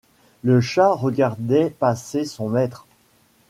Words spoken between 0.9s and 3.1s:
regardait passer son maître